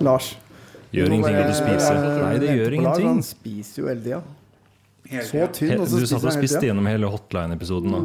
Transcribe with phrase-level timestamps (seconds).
[0.00, 0.36] Lars.
[0.92, 2.00] Gjør ingenting at du spiser.
[2.18, 3.08] Nei, det gjør ingenting.
[3.08, 4.22] Han spiser jo hele tida.
[5.26, 8.00] Så tynn, og så Du satt og spiste gjennom hele Hotline-episoden nå.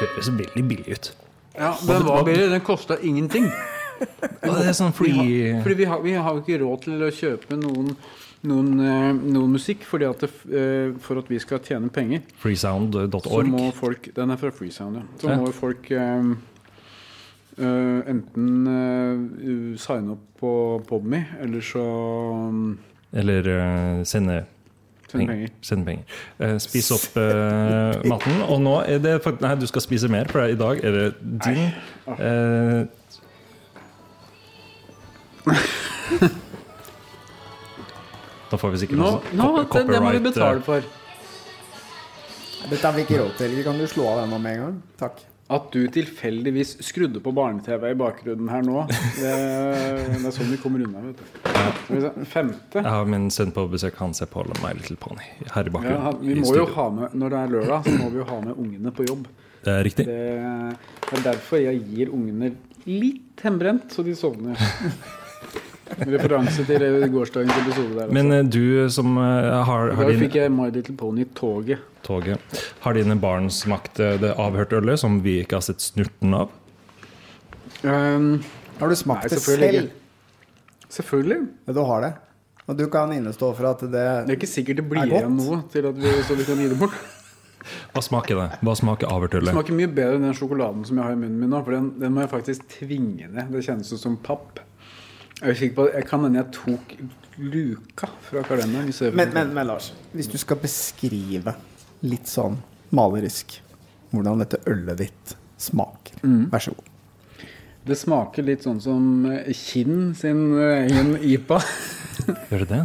[0.00, 1.12] Høres veldig billig ut.
[1.56, 2.50] Ja, den var billig.
[2.50, 3.50] Den kosta ingenting.
[4.00, 7.58] Det er sånn Vi har, fordi vi har, vi har ikke råd til å kjøpe
[7.60, 7.94] noen,
[8.48, 14.12] noen, eh, noen musikk fordi at det, eh, for at vi skal tjene penger, freesound.org.
[14.16, 15.02] Den er fra Freesound, ja.
[15.20, 15.36] Så Ja.
[15.36, 16.30] må folk eh,
[17.60, 20.54] uh, enten uh, signe opp på
[20.88, 21.84] Podme, eller så
[22.48, 22.78] um,
[23.12, 24.44] Eller uh, sende
[25.10, 25.48] Send penger.
[25.66, 26.04] Send penger.
[26.38, 28.42] Eh, spis opp eh, maten.
[28.46, 31.06] Og nå er det Nei, du skal spise mer, for i dag er det
[31.42, 31.64] din
[32.14, 32.84] eh,
[38.50, 40.86] Da får vi sikkert Nå, nå det, det må vi betale eh, for.
[42.70, 43.58] Dette har vi ikke råd til.
[43.64, 44.80] Kan du slå av den med en gang?
[45.00, 45.22] Takk.
[45.50, 48.84] At du tilfeldigvis skrudde på barne-TV i bakgrunnen her nå,
[49.18, 49.32] det,
[50.12, 51.02] det er sånn vi kommer unna.
[51.08, 52.24] vet du.
[52.30, 52.78] Femte.
[52.78, 53.98] Jeg har min sønn på besøk.
[53.98, 56.06] Han ser på My Little Pony her i bakgrunnen.
[56.06, 58.28] Ja, vi i må jo ha med, Når det er lørdag, så må vi jo
[58.30, 59.26] ha med ungene på jobb.
[59.64, 60.06] Det er riktig.
[60.06, 60.20] Det,
[61.08, 62.52] det er derfor jeg gir ungene
[62.86, 64.70] litt hembrent, så de sovner.
[65.98, 68.12] Referanse til gårsdagens episode der.
[68.14, 68.38] Men altså.
[68.38, 71.82] eh, du som eh, har, I har Da fikk jeg My Little Pony i toget.
[72.84, 76.54] Har dine barn smakt eh, det avhørte ølet som vi ikke har sett snurten av?
[77.82, 78.42] Um,
[78.80, 79.92] Har du smakt Nei, det selv?
[80.92, 81.46] selvfølgelig.
[81.66, 82.12] Ja, du har det.
[82.68, 85.38] Og du kan innestå for at det Det er ikke sikkert det Er blir igjen
[85.38, 86.94] noe til at vi, så vi kan gi det bort.
[87.94, 88.48] Hva smaker det?
[88.64, 91.40] Hva smaker avhørt Det smaker mye bedre enn den sjokoladen som jeg har i munnen
[91.42, 91.62] min nå.
[91.66, 93.50] For den, den må jeg faktisk tvinge ned.
[93.52, 94.62] Det kjennes ut som papp.
[95.40, 96.94] Jeg, er på, jeg kan hende jeg tok
[97.40, 98.90] luka fra kalenderen.
[99.16, 101.54] men, men, men Lars, hvis du skal beskrive
[102.04, 102.58] litt sånn
[102.92, 103.60] malerisk
[104.10, 106.50] hvordan dette ølet ditt smaker, Mm.
[106.52, 106.88] vær så god.
[107.86, 111.60] Det smaker litt sånn som eh, Kinn sin eh, egen IPA.
[112.50, 112.80] Gjør det det?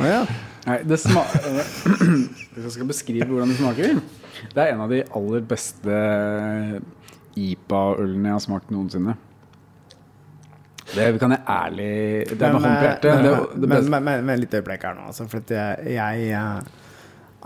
[0.00, 0.22] Å ja.
[0.66, 1.44] Nei, det smaker
[2.52, 3.94] Hvis jeg skal beskrive hvordan det smaker
[4.50, 5.94] Det er en av de aller beste
[7.38, 9.14] IPA-ølene jeg har smakt noensinne.
[10.90, 11.90] Det kan jeg ærlig
[12.30, 13.10] Det er med hånd på hjertet.
[13.14, 15.26] men, Det, men, men, men, men, litt øyeblikk her nå, altså.
[15.30, 16.80] For at jeg, jeg eh,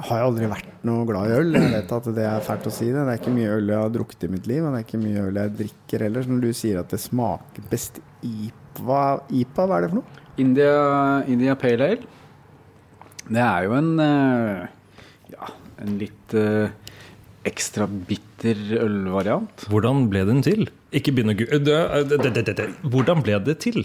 [0.08, 1.54] har jo aldri vært noe glad i øl.
[1.54, 2.98] Jeg vet at det er fælt å si det.
[2.98, 5.02] Det er ikke mye øl jeg har drukket i mitt liv, og det er ikke
[5.04, 6.24] mye øl jeg drikker heller.
[6.24, 10.22] Så når du sier at det smaker best IPA IPA, hva er det for noe?
[10.42, 10.78] India,
[11.30, 12.12] India Pale Ale.
[13.24, 14.64] Det er jo en eh,
[15.32, 16.72] Ja, en litt eh,
[17.48, 19.68] ekstra bitter ølvariant.
[19.70, 20.66] Hvordan ble den til?
[20.94, 23.84] Ikke begynn å google det- det- Hvordan ble det til?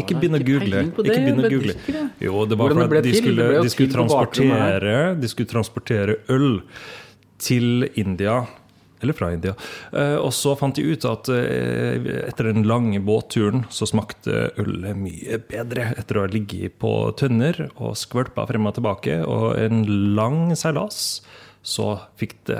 [0.00, 0.84] Ikke begynn å google.
[0.88, 1.74] Ikke begynn å google.
[2.20, 5.50] Jo, det var Hvordan det for ble at de skulle, de skulle transportere De skulle
[5.50, 6.62] transportere øl
[7.38, 8.46] til India.
[9.02, 9.52] Eller fra India.
[9.92, 12.00] Eh, og så fant de ut at eh,
[12.30, 17.66] etter den lange båtturen så smakte ølet mye bedre etter å ha ligget på tønner
[17.76, 19.18] og skvølpa frem og tilbake.
[19.28, 19.82] Og en
[20.16, 21.20] lang seilas
[21.66, 21.86] så
[22.20, 22.58] fikk det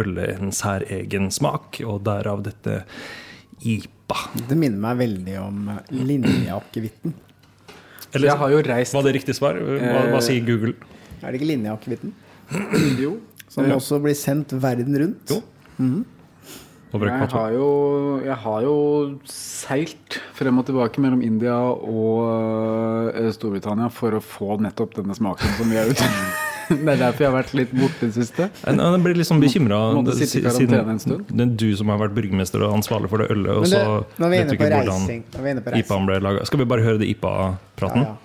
[0.00, 2.78] ølet en særegen smak, og derav dette
[3.60, 4.16] IPA.
[4.48, 7.12] Det minner meg veldig om eh, linjeakevitten.
[8.14, 9.54] Eller, Jeg har jo reist Var det riktig svar?
[9.60, 10.72] Hva, hva sier Google?
[11.20, 12.14] Er det ikke linjeakevitten?
[12.98, 13.18] Jo.
[13.50, 13.76] Som Ja.
[13.76, 15.30] også blir sendt verden rundt?
[15.30, 15.42] Jo.
[16.90, 17.66] Og Jeg har, jo,
[18.24, 18.74] jeg har jo
[19.30, 25.54] seilt frem og tilbake mellom India og eh, Storbritannia for å få nettopp denne smaken
[25.60, 26.08] som vi er ute
[26.86, 28.48] Det er derfor jeg har vært litt borte i det siste.
[28.62, 29.80] Jeg jeg blir liksom bekymra
[30.14, 31.00] siden sitte en
[31.30, 33.82] det er du som har vært bryggemester og ansvarlig for det ølet, og så
[34.30, 35.84] vet du ikke hvordan inne på reising.
[35.84, 36.44] IPA-en ble laga.
[36.48, 38.06] Skal vi bare høre det IPA-praten?
[38.08, 38.18] ja.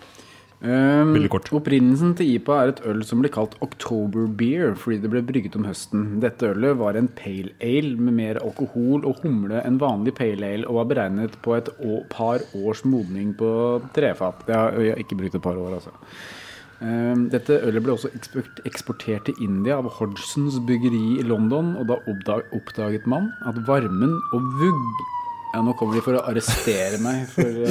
[0.66, 1.52] Um, kort.
[1.54, 5.58] Opprinnelsen til IPA er et øl som ble kalt October Beer fordi det ble brygget
[5.60, 6.06] om høsten.
[6.24, 10.66] Dette ølet var en pale ale med mer alkohol og humle enn vanlig pale ale,
[10.66, 11.70] og var beregnet på et
[12.10, 13.52] par års modning på
[13.94, 14.48] trefat.
[14.48, 15.94] Det har jeg har ikke brukt et par år, altså.
[16.84, 18.10] Um, dette ølet ble også
[18.68, 24.50] eksportert til India av Hodgsons byggeri i London, og da oppdaget man at varmen og
[24.60, 25.04] vugg
[25.56, 27.68] Ja, nå kommer de for å arrestere meg for å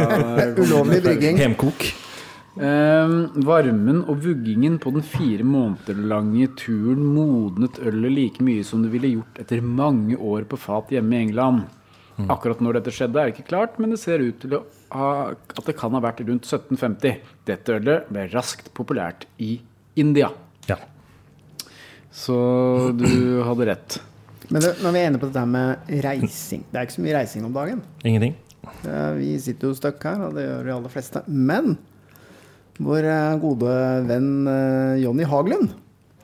[0.64, 1.36] Ulovlig brygging.
[1.42, 1.90] Hemkok.
[2.58, 8.80] Ehm, varmen og vuggingen på den fire måneder lange turen modnet ølet like mye som
[8.82, 11.68] det ville gjort etter mange år på fat hjemme i England.
[12.26, 14.64] Akkurat når dette skjedde, er ikke klart, men det ser ut til å
[14.94, 17.18] at det kan ha vært rundt 1750.
[17.48, 19.58] Dette ølet ble raskt populært i
[20.00, 20.30] India.
[20.68, 20.78] Ja.
[22.14, 22.36] Så
[22.96, 23.98] du hadde rett.
[24.48, 27.02] Men det, når vi er inne på dette her med reising Det er ikke så
[27.04, 27.82] mye reising om dagen.
[28.08, 28.32] Ingenting?
[28.88, 31.22] Eh, Vi sitter jo støkk her, og det gjør de aller fleste.
[31.28, 31.76] Men
[32.80, 33.74] vår eh, gode
[34.08, 35.74] venn eh, Jonny Haglund,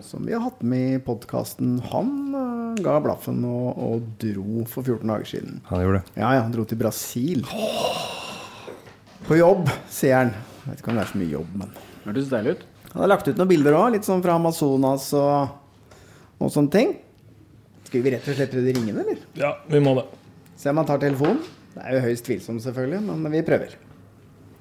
[0.05, 2.10] som vi har hatt med i podkasten, han
[2.40, 5.60] eh, ga blaffen og, og dro for 14 dager siden.
[5.69, 6.17] Han gjorde det.
[6.17, 7.44] Ja, ja, han dro til Brasil.
[9.24, 10.30] På jobb, sier han.
[10.64, 11.70] Jeg vet ikke om det er så mye jobb, men
[12.04, 12.64] Hørtes deilig ut.
[12.92, 15.48] Han har lagt ut noen bilder òg, litt sånn fra Amazonas og,
[16.36, 16.90] og sånne ting.
[17.86, 19.18] Skal vi rett og slett prøve ringe den, eller?
[19.40, 20.04] Ja, vi må det.
[20.60, 21.40] Se om han tar telefonen.
[21.74, 23.70] Det er jo høyst tvilsomt, selvfølgelig, men vi prøver.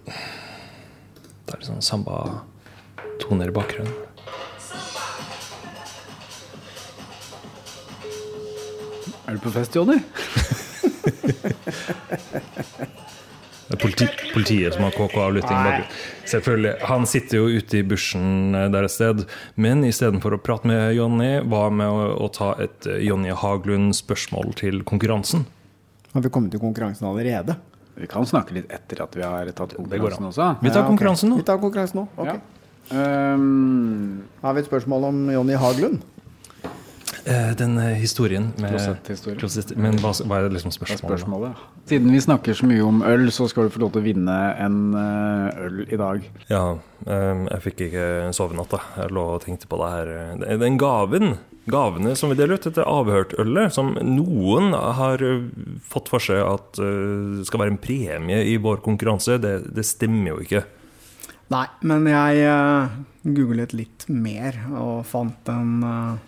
[0.08, 3.96] Det er litt sånn samba-toner i bakgrunnen.
[9.28, 10.00] Er du på fest, Jonny?
[14.34, 15.84] Politiet som har KK-avlytting.
[16.30, 16.74] Selvfølgelig.
[16.90, 19.26] Han sitter jo ute i bushen eh, der et sted.
[19.56, 24.56] Men istedenfor å prate med Jonny, hva med å, å ta et eh, Jonny Haglund-spørsmål
[24.60, 25.46] til konkurransen?
[26.14, 27.58] Har vi kommet til konkurransen allerede?
[27.98, 30.50] Vi kan snakke litt etter at vi har tatt konkurransen også.
[30.64, 31.38] Vi tar konkurransen nå.
[31.42, 32.08] Vi tar konkurransen nå.
[32.18, 32.34] ok.
[32.34, 32.40] Ja.
[32.94, 36.02] Um, Har vi et spørsmål om Jonny Haglund?
[37.26, 38.74] Eh, Den eh, historien med.
[39.40, 41.22] Klosett- Men hva, hva er det liksom det er spørsmålet?
[41.22, 41.62] spørsmålet.
[41.88, 44.36] Siden vi snakker så mye om øl, så skal du få lov til å vinne
[44.60, 46.26] en eh, øl i dag.
[46.50, 46.64] Ja,
[47.08, 48.82] eh, jeg fikk ikke sove i natt, da.
[48.98, 50.12] Jeg lå og tenkte på det her.
[50.60, 51.38] Den gaven,
[51.72, 55.24] gavene som vi deler ut, dette avhørt-ølet, som noen har
[55.88, 56.76] fått for seg at
[57.48, 60.66] skal være en premie i vår konkurranse, det, det stemmer jo ikke.
[61.54, 62.44] Nei, men jeg
[63.24, 66.20] googlet litt mer og fant en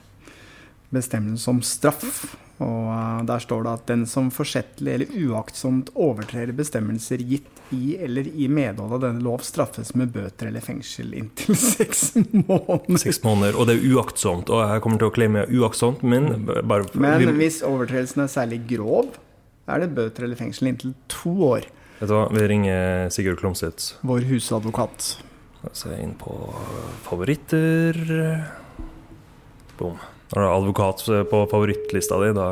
[0.95, 2.25] bestemmelse om straff.
[2.63, 7.95] Og eh, der står det at den som forsettlig eller uaktsomt overtrer bestemmelser gitt i
[8.06, 13.01] eller i medhold av denne lov, straffes med bøter eller fengsel inntil seks måneder.
[13.01, 14.51] Seks måneder, og det er uaktsomt.
[14.53, 18.62] Og jeg kommer til å claime uaktsomt, men bare Men vi, hvis overtredelsen er særlig
[18.69, 19.15] grov,
[19.65, 21.68] er det bøter eller fengsel inntil to år.
[22.00, 23.95] Vet du hva, vi ringer Sigurd Klomsæt.
[24.06, 25.15] Vår husadvokat.
[25.74, 26.36] Se inn på
[27.07, 27.97] favoritter.
[29.80, 29.97] Boom.
[30.33, 32.48] Når du har advokat på favorittlista di, da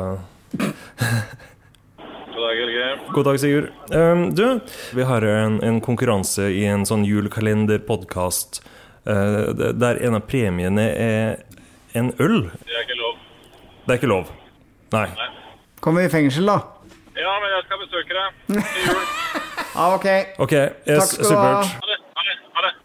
[3.14, 3.70] God dag, Sigurd.
[3.90, 4.60] Um, du,
[4.92, 8.58] vi har en, en konkurranse i en sånn julekalenderpodkast
[9.06, 11.44] uh, der en av premiene er
[11.94, 12.50] en øl.
[12.66, 13.20] Det er ikke lov.
[13.84, 14.32] Det er ikke lov.
[14.94, 15.06] Nei.
[15.84, 16.58] Kommer vi i fengsel, da?
[17.14, 19.04] Ja, men jeg skal besøke deg til jul.
[19.78, 20.08] ah, ok.
[20.42, 21.46] okay yes, Takk skal du ha.
[21.62, 22.00] Ha det.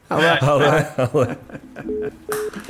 [0.10, 0.34] Ha det.
[0.46, 0.74] Ha det.
[1.00, 2.68] Ha det.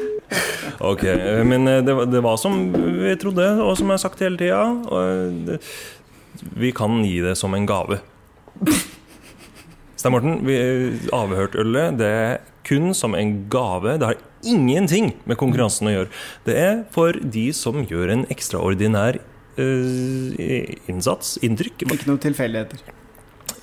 [0.79, 4.03] Ok, eh, men eh, det, var- det var som vi trodde, og som jeg har
[4.03, 5.59] sagt hele tida.
[6.55, 7.99] Vi kan gi det som en gave.
[9.99, 10.55] Stein Morten, vi
[11.15, 11.97] avhørt ølet.
[11.99, 12.37] Det er
[12.69, 13.97] kun som en gave.
[13.99, 16.11] Det har ingenting med konkurransen å gjøre.
[16.45, 19.17] Det er for de som gjør en ekstraordinær
[19.59, 20.39] uh,
[20.87, 21.83] innsats, inntrykk.
[21.89, 22.85] Ikke noen tilfeldigheter.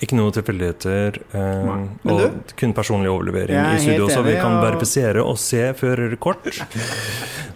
[0.05, 1.21] Ikke noe tilfeldigheter.
[1.33, 1.71] eh,
[2.05, 2.55] og du?
[2.59, 6.51] kun personlig overlevering er i studio, så vi kan verifisere og se førerkort.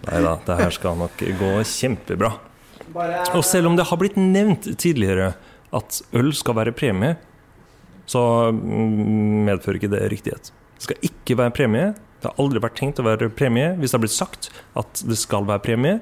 [0.07, 2.31] Nei da, det her skal nok gå kjempebra.
[3.37, 5.33] Og selv om det har blitt nevnt tidligere
[5.71, 7.15] at øl skal være premie,
[8.09, 10.51] så mm, medfører ikke det riktighet.
[10.75, 11.91] Det skal ikke være premie.
[12.21, 13.71] Det har aldri vært tenkt å være premie.
[13.79, 15.99] Hvis det har blitt sagt at det skal være premie,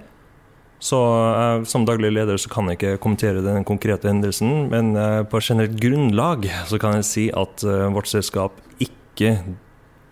[0.80, 1.00] så
[1.36, 5.42] eh, som daglig leder så kan jeg ikke kommentere den konkrete hendelsen, men eh, på
[5.44, 9.40] generelt grunnlag så kan jeg si at eh, vårt selskap ikke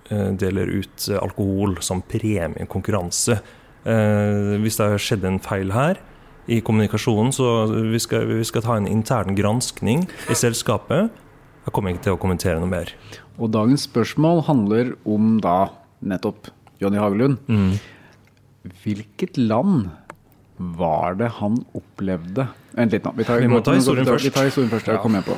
[0.07, 3.41] deler ut alkohol som premie i konkurranse.
[3.87, 5.99] Eh, hvis det har skjedd en feil her
[6.47, 11.11] i kommunikasjonen, så vi skal, vi skal ta en intern granskning i selskapet.
[11.67, 12.93] Jeg kommer ikke til å kommentere noe mer.
[13.35, 16.47] Og dagens spørsmål handler om da nettopp
[16.79, 17.39] Jonny Hagelund.
[17.51, 17.75] Mm.
[18.83, 19.89] Hvilket land
[20.57, 22.47] var det han opplevde
[22.77, 23.13] Vent litt nå.
[23.17, 24.25] Vi, tar, Vi må ta historien først.
[24.25, 24.87] Vi tar historien først.
[24.91, 24.99] ja.
[25.01, 25.37] kommer jeg på.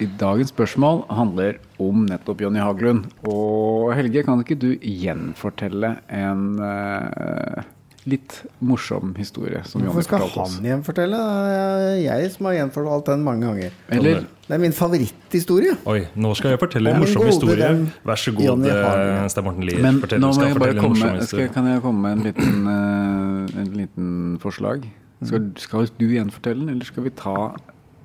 [0.00, 3.10] I dagens spørsmål handler om nettopp Jonny Hagelund.
[3.28, 7.66] Og Helge, kan ikke du gjenfortelle en eh,
[8.08, 11.18] litt morsom historie som Hvorfor skal han gjenfortelle?
[11.20, 13.74] Det er jeg som har gjenfortalt den mange ganger.
[13.92, 15.76] Eller Det er min favoritthistorie.
[15.86, 17.68] Oi, nå skal jeg fortelle en morsom historie.
[18.08, 19.82] Vær så god, eh, Stein Morten Lier.
[19.84, 21.48] Men Fortell- nå må skal jeg bare komme skal.
[21.54, 24.88] Kan jeg komme med en liten, uh, en liten forslag?
[25.22, 27.36] Skal, skal du gjenfortelle den, eller skal vi ta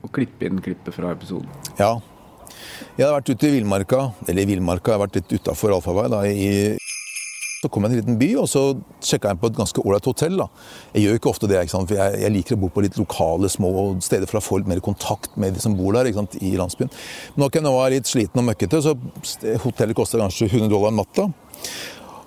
[0.03, 1.47] og klippe inn klippet fra episoden?
[1.79, 1.95] Ja.
[2.97, 6.31] Jeg har vært ute i villmarka, eller i villmarka, jeg har vært litt utafor allfarvei.
[6.35, 6.77] i...
[7.65, 8.61] Så kom jeg til en liten by, og så
[9.01, 10.37] sjekka på et ganske ålreit hotell.
[10.37, 10.45] da.
[10.93, 11.89] Jeg gjør ikke ofte det, ikke sant?
[11.89, 13.71] for jeg, jeg liker å bo på litt lokale, små
[14.05, 16.37] steder for å få litt mer kontakt med de som bor der ikke sant?
[16.45, 16.93] i landsbyen.
[17.33, 18.93] Men nok jeg er litt sliten og møkkete, så
[19.65, 21.25] hotellet koster kanskje 100 dollar natta.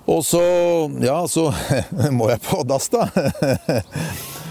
[0.09, 0.42] Og så,
[1.04, 1.52] ja, så
[2.18, 3.07] må jeg på dass, da.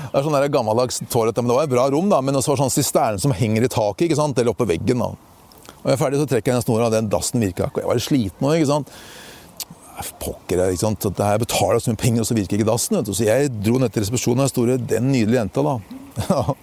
[0.08, 2.62] Det er sånn gammeldags toalett, men det var et bra rom, da, men også var
[2.63, 5.03] sånn sisterne som henger i taket, ikke sant, eller oppe veggen.
[5.03, 5.12] da.
[5.84, 7.84] Og jeg er ferdig, så trekker jeg den snora, og den dassen virka ikke.
[7.84, 8.94] Jeg var litt sliten òg, ikke sant.
[10.21, 11.05] Pokker, ikke sant?
[11.09, 12.99] At det her betaler så mye penger, og så virker ikke dassen.
[12.99, 13.15] Vet du.
[13.17, 15.77] Så jeg dro ned til resepsjonen og store den nydelige jenta, da.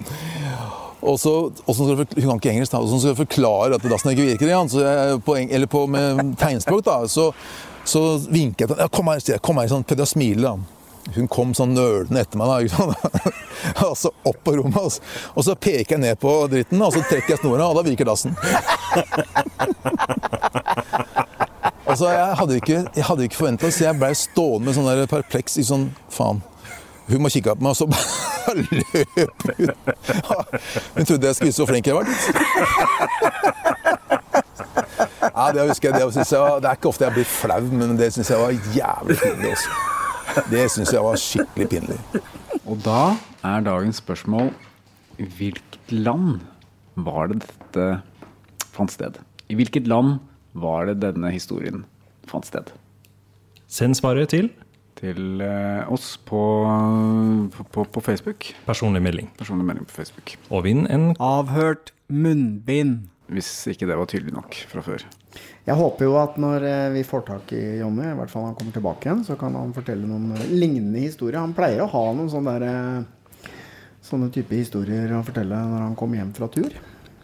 [1.11, 1.35] og så,
[1.67, 2.83] Hun kan ikke engelsk, da.
[2.83, 4.53] Og så skal jeg forklare at dassen ikke virker.
[4.53, 7.01] igjen, så jeg, på, eller på med tegnspråk, da.
[7.11, 7.31] Så,
[7.85, 8.87] så vinker jeg til henne.
[8.87, 9.43] Ja, kom her, jeg.
[9.43, 10.75] Kom her, sånn, prøvde å smile, da.
[11.15, 12.95] Hun kom sånn nølende etter meg, da.
[13.89, 15.01] Og så opp på rommet, og så,
[15.35, 18.07] og så peker jeg ned på dritten, og så trekker jeg snora, og da virker
[18.09, 18.33] dassen.
[21.95, 22.79] Altså, jeg hadde ikke,
[23.23, 26.41] ikke forventa det, så jeg ble stående med sånn der perpleks i sånn Faen.
[27.07, 29.71] Hun må kikke på meg, og så bare løp hun.
[30.97, 32.11] Hun trodde jeg skulle vise så flink jeg var.
[35.29, 35.95] Ja, det husker jeg.
[35.95, 38.59] Det, jeg var, det er ikke ofte jeg blir flau, men det syns jeg var
[38.75, 39.55] jævlig pinlig.
[39.55, 40.43] Også.
[40.51, 42.01] Det syns jeg var skikkelig pinlig.
[42.65, 43.01] Og da
[43.47, 44.51] er dagens spørsmål
[45.39, 46.41] Hvilket land
[46.99, 47.89] var det dette
[48.75, 49.23] fant sted?
[49.47, 50.17] I hvilket land
[50.55, 51.85] var det denne historien
[52.31, 52.71] fant sted?
[53.67, 54.53] Send svaret til
[54.95, 56.41] Til eh, oss på,
[57.75, 58.53] på, på Facebook.
[58.67, 59.27] personlig melding.
[59.37, 60.37] Personlig melding på Facebook.
[60.55, 63.09] Og vinn en Avhørt munnbind.
[63.35, 65.03] Hvis ikke det var tydelig nok fra før.
[65.65, 68.55] Jeg håper jo at når eh, vi får tak i Jonny, i hvert fall han
[68.55, 71.41] kommer tilbake igjen, så kan han fortelle noen eh, lignende historier.
[71.41, 73.51] Han pleier å ha noen sånne, der,
[74.05, 76.77] sånne type historier å fortelle når han kommer hjem fra tur.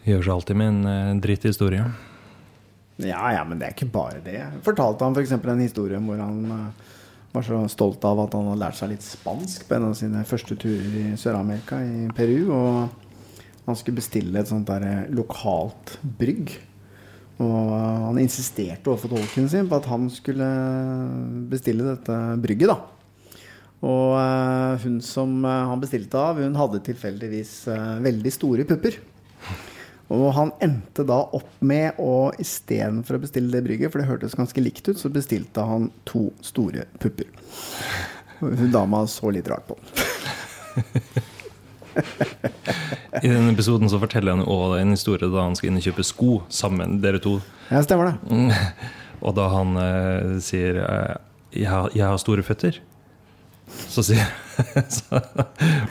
[0.03, 1.85] gjør seg alltid med en dritthistorie.
[3.05, 4.39] Ja, ja, men det er ikke bare det.
[4.65, 5.33] Fortalte han f.eks.
[5.33, 6.89] en historie hvor han eh,
[7.31, 10.23] var så stolt av at han hadde lært seg litt spansk på en av sine
[10.27, 12.51] første turer i Sør-Amerika, i Peru.
[12.53, 16.55] Og han skulle bestille et sånt der eh, lokalt brygg.
[17.41, 20.49] Og eh, han insisterte overfor tolken sin på at han skulle
[21.51, 22.81] bestille dette brygget, da.
[23.81, 24.11] Og
[24.83, 27.63] hun som han bestilte av, hun hadde tilfeldigvis
[28.05, 28.99] veldig store pupper.
[30.11, 34.35] Og han endte da opp med å istedenfor å bestille det brygget, for det hørtes
[34.35, 37.29] ganske likt ut, så bestilte han to store pupper.
[38.41, 39.87] Hun dama så litt rart på den.
[43.21, 46.05] I denne episoden så forteller han òg en historie da han skal inn og kjøpe
[46.07, 47.37] sko sammen, dere to.
[47.69, 48.15] Ja, stemmer det.
[49.25, 51.17] Og da han eh, sier eh,
[51.53, 52.79] jeg, har, 'jeg har store føtter',
[53.91, 54.25] så, sier,
[54.97, 55.21] så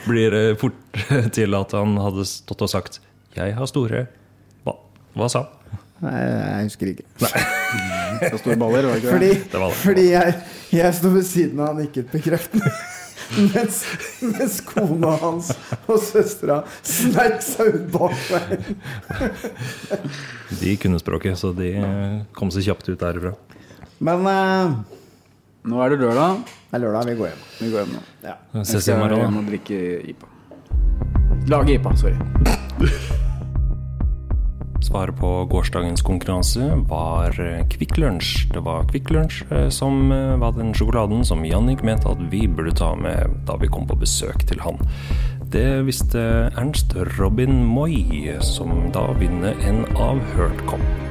[0.05, 0.99] blir det fort
[1.33, 2.99] til at han hadde stått og sagt
[3.35, 4.07] 'jeg har store'.
[4.63, 4.73] Hva,
[5.15, 5.79] hva sa han?
[6.01, 7.03] Nei, jeg husker ikke.
[8.31, 9.11] Så store baller, var det ikke?
[9.11, 9.75] Fordi, Det var det.
[9.81, 10.33] fordi jeg,
[10.73, 12.71] jeg sto ved siden av han nikket bekreftende.
[13.31, 13.77] Mens,
[14.19, 15.53] mens kona hans
[15.87, 18.75] og søstera sneik seg ut bakveien.
[20.59, 21.69] De kunne språket, så de
[22.35, 23.31] kom seg kjapt ut derfra.
[24.03, 24.75] Men eh,
[25.63, 26.43] Nå er det lørdag.
[26.43, 27.47] det er lørdag, vi går hjem.
[27.61, 28.03] Vi går hjem nå.
[28.25, 28.35] Ja.
[28.59, 30.31] Jeg skal hjem og drikke IPA.
[31.55, 33.19] Lage IPA, sorry.
[34.81, 38.47] Svaret på gårsdagens konkurranse var eh, Kvikk Lunsj.
[38.53, 42.47] Det var Kvikk Lunsj eh, som eh, var den sjokoladen som Jannik mente at vi
[42.47, 44.81] burde ta med da vi kom på besøk til han.
[45.53, 46.21] Det visste
[46.57, 51.10] Ernst Robin Moi, som da vinner en avhørt kopp.